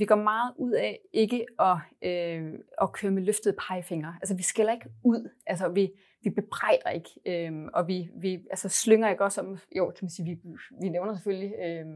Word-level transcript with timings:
Vi 0.00 0.04
går 0.04 0.14
meget 0.14 0.52
ud 0.56 0.72
af 0.72 1.00
ikke 1.12 1.46
at, 1.58 1.76
øh, 2.02 2.54
at 2.82 2.92
køre 2.92 3.10
med 3.10 3.22
løftede 3.22 3.56
pegefingre. 3.68 4.14
Altså, 4.22 4.36
vi 4.36 4.42
skælder 4.42 4.72
ikke 4.72 4.90
ud. 5.04 5.30
Altså, 5.46 5.68
vi, 5.68 5.90
vi 6.22 6.30
bebrejder 6.30 6.90
ikke. 6.90 7.10
Øh, 7.26 7.68
og 7.74 7.88
vi, 7.88 8.10
vi 8.16 8.34
altså, 8.50 8.68
slynger 8.68 9.10
ikke 9.10 9.24
også 9.24 9.40
om... 9.40 9.58
Jo, 9.76 9.86
kan 9.86 10.04
man 10.04 10.10
sige, 10.10 10.26
vi, 10.26 10.38
vi 10.82 10.88
nævner 10.88 11.14
selvfølgelig 11.14 11.54
øh, 11.64 11.86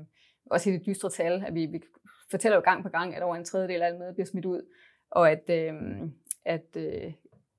også 0.51 0.71
i 0.71 0.73
det 0.73 0.87
dystre 0.87 1.11
tal, 1.11 1.45
at 1.47 1.55
vi, 1.55 1.67
vi 1.67 1.83
fortæller 2.31 2.57
jo 2.57 2.63
gang 2.63 2.83
på 2.83 2.89
gang, 2.89 3.17
at 3.17 3.23
over 3.23 3.37
en 3.37 3.45
tredjedel 3.45 3.83
af 3.83 3.87
alt 3.87 3.99
mad 3.99 4.15
bliver 4.15 4.27
smidt 4.27 4.45
ud. 4.45 4.63
Og 5.11 5.31
at, 5.31 5.51
øh, 5.51 5.75
at 6.45 6.77
øh, 6.77 7.13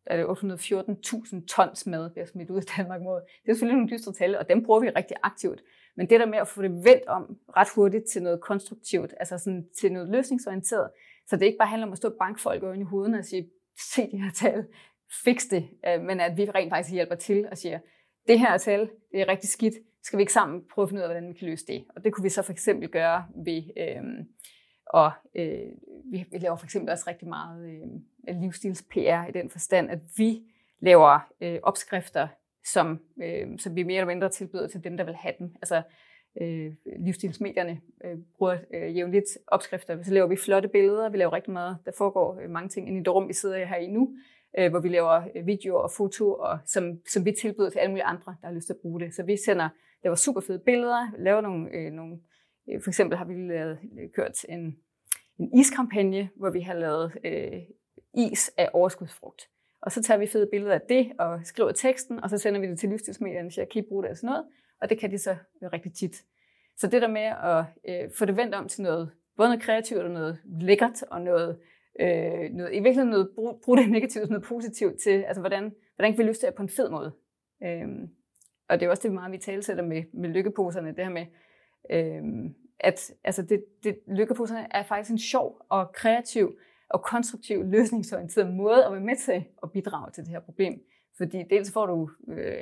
er 0.06 0.18
det 0.18 0.26
814.000 0.26 1.46
tons 1.46 1.88
mad 1.88 2.10
bliver 2.10 2.26
smidt 2.26 2.50
ud 2.50 2.58
af 2.58 2.64
Danmark 2.78 3.02
mod. 3.02 3.22
Det 3.22 3.50
er 3.50 3.54
selvfølgelig 3.54 3.78
nogle 3.78 3.98
dystre 3.98 4.14
tal, 4.14 4.38
og 4.38 4.50
dem 4.50 4.64
bruger 4.64 4.80
vi 4.80 4.90
rigtig 4.90 5.18
aktivt. 5.24 5.64
Men 5.98 6.10
det 6.10 6.20
der 6.20 6.26
med 6.26 6.38
at 6.38 6.48
få 6.48 6.62
det 6.62 6.72
vendt 6.72 7.06
om 7.08 7.38
ret 7.58 7.68
hurtigt 7.76 8.06
til 8.06 8.24
noget 8.24 8.42
konstruktivt, 8.42 9.14
altså 9.20 9.38
sådan 9.38 9.66
til 9.80 9.92
noget 9.92 10.10
løsningsorienteret, 10.10 10.90
så 11.28 11.36
det 11.36 11.46
ikke 11.46 11.58
bare 11.58 11.70
handler 11.70 11.88
om 11.88 11.92
at 11.92 11.98
stå 11.98 12.10
bankfolk 12.20 12.80
i 12.80 12.82
hovedet 12.82 13.18
og 13.18 13.26
sige, 13.26 13.50
se 13.94 14.12
de 14.12 14.22
her 14.22 14.32
tal, 14.32 14.66
fix 15.24 15.42
det, 15.52 15.70
øh, 15.88 16.02
men 16.02 16.20
at 16.20 16.38
vi 16.38 16.46
rent 16.46 16.72
faktisk 16.72 16.94
hjælper 16.94 17.16
til 17.16 17.48
og 17.52 17.58
siger, 17.58 17.80
det 18.28 18.40
her 18.40 18.58
tal, 18.58 18.90
det 19.12 19.22
er 19.22 19.28
rigtig 19.28 19.50
skidt, 19.50 19.74
skal 20.04 20.18
vi 20.18 20.22
ikke 20.22 20.34
sammen 20.34 20.64
prøve 20.74 20.84
at 20.84 20.90
finde 20.90 21.00
ud 21.00 21.04
af, 21.04 21.08
hvordan 21.10 21.30
vi 21.30 21.34
kan 21.34 21.48
løse 21.48 21.66
det? 21.68 21.86
Og 21.96 22.04
det 22.04 22.14
kunne 22.14 22.24
vi 22.24 22.30
så 22.30 22.42
for 22.42 22.52
eksempel 22.52 22.90
gøre 22.90 23.26
ved, 23.46 23.64
øh, 23.78 24.26
og 24.88 25.12
øh, 25.36 25.72
vi, 26.12 26.26
vi 26.32 26.38
laver 26.38 26.56
for 26.56 26.66
eksempel 26.66 26.92
også 26.92 27.04
rigtig 27.08 27.28
meget 27.28 27.70
øh, 27.70 28.42
livsstils-PR 28.42 29.30
i 29.30 29.32
den 29.32 29.50
forstand, 29.50 29.90
at 29.90 30.00
vi 30.18 30.44
laver 30.80 31.20
øh, 31.42 31.60
opskrifter, 31.64 32.28
som, 32.66 33.00
øh, 33.24 33.60
som 33.60 33.76
vi 33.76 33.84
mere 33.84 33.98
eller 33.98 34.14
mindre 34.14 34.30
tilbyder 34.30 34.68
til 34.68 34.84
dem, 34.84 34.98
der 34.98 35.04
vil 35.04 35.16
have 35.16 35.34
dem. 35.40 35.56
Altså 35.62 35.82
øh, 36.42 36.74
livsstilsmedierne 37.00 37.82
øh, 38.06 38.18
bruger 38.38 38.58
øh, 38.74 38.96
jævnligt 38.96 39.38
opskrifter. 39.48 40.04
Så 40.04 40.14
laver 40.14 40.28
vi 40.28 40.36
flotte 40.36 40.70
billeder, 40.70 41.10
vi 41.10 41.18
laver 41.18 41.34
rigtig 41.34 41.54
meget. 41.54 41.78
Der 41.86 41.92
foregår 41.98 42.40
øh, 42.44 42.50
mange 42.50 42.70
ting 42.70 42.88
inde 42.88 43.00
i 43.00 43.04
det 43.04 43.14
rum, 43.14 43.28
vi 43.28 43.34
sidder 43.34 43.66
her 43.66 43.78
i 43.78 43.88
nu, 43.88 44.18
øh, 44.58 44.70
hvor 44.70 44.80
vi 44.80 44.90
laver 44.90 45.24
øh, 45.36 45.48
videoer 45.48 45.80
og 45.80 45.92
foto, 45.92 46.34
og 46.34 46.60
som, 46.66 47.00
som 47.08 47.26
vi 47.26 47.32
tilbyder 47.32 47.70
til 47.70 47.80
alle 47.80 47.92
mulige 47.92 48.04
andre, 48.04 48.36
der 48.42 48.48
har 48.48 48.54
lyst 48.54 48.66
til 48.66 48.74
at 48.74 48.80
bruge 48.82 49.00
det. 49.00 49.14
Så 49.14 49.24
vi 49.24 49.38
sender, 49.46 49.70
laver 50.04 50.16
super 50.16 50.42
fede 50.42 50.60
billeder, 50.60 51.08
laver 51.18 51.42
nogle, 51.42 51.70
øh, 51.74 51.92
nogle 51.92 52.20
øh, 52.70 52.82
for 52.82 52.90
eksempel 52.90 53.18
har 53.18 53.26
vi 53.26 53.34
lavet, 53.34 53.80
kørt 54.16 54.46
en, 54.50 54.78
en 55.40 55.60
iskampagne, 55.60 56.30
hvor 56.36 56.50
vi 56.50 56.60
har 56.60 56.74
lavet 56.74 57.18
øh, 57.24 57.62
is 58.14 58.52
af 58.58 58.70
overskudsfrugt. 58.74 59.50
Og 59.82 59.92
så 59.92 60.04
tager 60.04 60.18
vi 60.18 60.28
fede 60.28 60.48
billeder 60.52 60.74
af 60.74 60.82
det 60.82 61.12
og 61.20 61.40
skriver 61.44 61.72
teksten, 61.72 62.24
og 62.24 62.30
så 62.30 62.38
sender 62.38 62.60
vi 62.60 62.68
det 62.68 62.80
til 62.80 62.90
livsstilsmedierne 62.90 63.52
så 63.52 63.62
jeg 63.62 63.70
kan 63.70 63.84
I 63.84 63.88
bruge 63.88 64.04
det 64.04 64.10
af 64.10 64.18
sådan 64.18 64.28
noget? 64.28 64.46
Og 64.82 64.90
det 64.90 65.00
kan 65.00 65.12
de 65.12 65.18
så 65.18 65.32
øh, 65.32 65.70
rigtig 65.74 65.94
tit. 65.94 66.16
Så 66.78 66.88
det 66.88 67.02
der 67.02 67.08
med 67.08 67.22
at 67.22 67.66
øh, 67.90 68.12
få 68.18 68.26
det 68.26 68.38
vendt 68.38 68.56
om 68.56 68.68
til 68.68 68.84
noget, 68.84 69.12
både 69.38 69.50
noget 69.50 69.62
kreativt 69.62 70.02
og 70.02 70.12
noget 70.12 70.40
lækkert, 70.46 71.04
og 71.04 71.22
noget, 71.22 71.58
øh, 72.00 72.52
noget 72.52 72.72
i 72.72 72.80
virkeligheden 72.80 73.10
noget, 73.10 73.30
brug, 73.36 73.62
brug 73.66 73.78
det 73.78 73.90
negativt 73.90 74.30
noget 74.30 74.44
positivt 74.44 75.00
til, 75.04 75.22
altså 75.22 75.42
hvordan, 75.42 75.74
hvordan 75.96 76.14
kan 76.14 76.18
vi 76.18 76.24
løse 76.24 76.46
det 76.46 76.56
på 76.56 76.62
en 76.62 76.70
fed 76.70 76.90
måde? 76.90 77.12
Øh, 77.64 77.88
og 78.70 78.80
det 78.80 78.86
er 78.86 78.90
også 78.90 79.04
det 79.04 79.12
meget, 79.12 79.32
vi 79.32 79.38
talsætter 79.38 79.84
med, 79.84 80.04
med 80.14 80.30
lykkeposerne, 80.30 80.96
det 80.96 81.06
her 81.06 81.10
med, 81.10 81.26
øh, 81.92 82.52
at 82.80 83.12
altså 83.24 83.42
det, 83.42 83.66
det, 83.84 84.00
lykkeposerne 84.08 84.68
er 84.72 84.84
faktisk 84.84 85.12
en 85.12 85.20
sjov 85.20 85.66
og 85.70 85.92
kreativ 85.94 86.58
og 86.90 87.04
konstruktiv, 87.04 87.64
løsningsorienteret 87.64 88.54
måde 88.54 88.86
at 88.86 88.92
være 88.92 89.02
med 89.02 89.16
til 89.16 89.46
at 89.64 89.72
bidrage 89.72 90.12
til 90.12 90.24
det 90.24 90.32
her 90.32 90.40
problem. 90.40 90.82
Fordi 91.18 91.44
dels 91.50 91.72
får 91.72 91.86
du, 91.86 92.10
øh, 92.28 92.62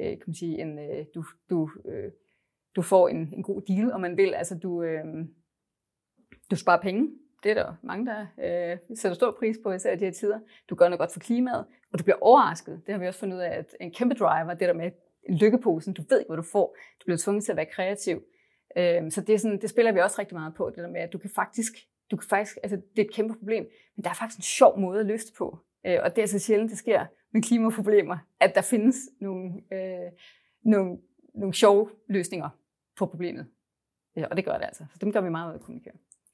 øh, 0.00 0.10
kan 0.18 0.22
man 0.26 0.34
sige, 0.34 0.60
en, 0.60 0.78
øh, 0.78 1.06
du, 1.14 1.24
du, 1.50 1.70
øh, 1.84 2.12
du 2.76 2.82
får 2.82 3.08
en, 3.08 3.34
en 3.34 3.42
god 3.42 3.62
deal, 3.62 3.92
om 3.92 4.00
man 4.00 4.16
vil. 4.16 4.34
Altså 4.34 4.58
du, 4.58 4.82
øh, 4.82 5.04
du 6.50 6.56
sparer 6.56 6.80
penge. 6.82 7.10
Det 7.42 7.50
er 7.50 7.54
der 7.54 7.74
mange, 7.82 8.06
der 8.06 8.26
øh, 8.38 8.78
sætter 8.96 9.14
stor 9.14 9.36
pris 9.38 9.56
på, 9.62 9.72
især 9.72 9.92
i 9.92 9.96
de 9.96 10.04
her 10.04 10.12
tider. 10.12 10.40
Du 10.70 10.74
gør 10.74 10.88
noget 10.88 10.98
godt 10.98 11.12
for 11.12 11.20
klimaet, 11.20 11.64
og 11.92 11.98
du 11.98 12.04
bliver 12.04 12.18
overrasket. 12.20 12.82
Det 12.86 12.92
har 12.92 13.00
vi 13.00 13.06
også 13.06 13.20
fundet 13.20 13.36
ud 13.36 13.42
af, 13.42 13.50
at 13.58 13.76
en 13.80 13.92
kæmpe 13.92 14.14
driver, 14.14 14.54
det 14.54 14.68
der 14.68 14.72
med 14.72 14.90
lykkeposen, 15.28 15.94
du 15.94 16.02
ved 16.08 16.18
ikke, 16.18 16.28
hvad 16.28 16.36
du 16.36 16.48
får. 16.52 16.76
Du 17.00 17.04
bliver 17.04 17.18
tvunget 17.18 17.44
til 17.44 17.52
at 17.52 17.56
være 17.56 17.66
kreativ. 17.66 18.22
Øh, 18.78 19.10
så 19.10 19.20
det, 19.20 19.34
er 19.34 19.38
sådan, 19.38 19.60
det 19.60 19.70
spiller 19.70 19.92
vi 19.92 20.00
også 20.00 20.16
rigtig 20.18 20.36
meget 20.36 20.54
på, 20.54 20.70
det 20.70 20.76
der 20.76 20.88
med, 20.88 21.00
at 21.00 21.12
du 21.12 21.18
kan 21.18 21.30
faktisk 21.30 21.72
du 22.10 22.16
kan 22.16 22.28
faktisk, 22.28 22.58
altså, 22.62 22.76
det 22.76 23.02
er 23.02 23.04
et 23.04 23.14
kæmpe 23.14 23.34
problem, 23.34 23.66
men 23.96 24.04
der 24.04 24.10
er 24.10 24.14
faktisk 24.14 24.38
en 24.38 24.42
sjov 24.42 24.80
måde 24.80 25.00
at 25.00 25.06
løse 25.06 25.26
det 25.26 25.34
på. 25.38 25.58
Øh, 25.86 25.98
og 26.02 26.16
det 26.16 26.22
er 26.22 26.26
så 26.26 26.38
sjældent, 26.38 26.70
det 26.70 26.78
sker 26.78 27.06
med 27.32 27.42
klimaproblemer, 27.42 28.18
at 28.40 28.54
der 28.54 28.62
findes 28.62 28.96
nogle, 29.20 29.62
øh, 29.72 30.12
nogle, 30.64 30.98
nogle 31.34 31.54
sjove 31.54 31.90
løsninger 32.08 32.48
på 32.98 33.06
problemet. 33.06 33.46
Ja, 34.16 34.26
og 34.26 34.36
det 34.36 34.44
gør 34.44 34.58
det 34.58 34.64
altså. 34.64 34.84
Så 34.92 34.98
dem 35.00 35.12
gør 35.12 35.20
vi 35.20 35.30
meget 35.30 35.48
ud 35.48 35.52
af 35.52 35.58
at 35.58 35.64
kommunikere. 35.64 35.94